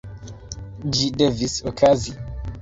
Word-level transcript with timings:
Ĝi 0.95 1.09
devis 1.23 1.59
okazi. 1.73 2.17